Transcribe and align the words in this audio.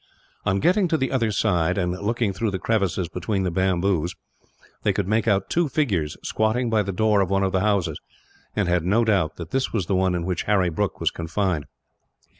On 0.47 0.59
getting 0.59 0.87
to 0.87 0.97
the 0.97 1.11
other 1.11 1.31
side, 1.31 1.77
and 1.77 1.91
looking 1.91 2.33
through 2.33 2.49
the 2.49 2.57
crevices 2.57 3.07
between 3.07 3.43
the 3.43 3.51
bamboos, 3.51 4.15
they 4.81 4.93
could 4.93 5.07
make 5.07 5.27
out 5.27 5.47
two 5.51 5.69
figures 5.69 6.17
squatted 6.23 6.71
by 6.71 6.81
the 6.81 6.91
door 6.91 7.21
of 7.21 7.29
one 7.29 7.43
of 7.43 7.51
the 7.51 7.59
houses; 7.61 7.99
and 8.55 8.67
had 8.67 8.83
no 8.83 9.05
doubt 9.05 9.35
that 9.35 9.51
this 9.51 9.71
was 9.71 9.85
the 9.85 9.93
one 9.95 10.15
in 10.15 10.25
which 10.25 10.41
Harry 10.49 10.69
Brooke 10.71 10.99
was 10.99 11.11
confined. 11.11 11.65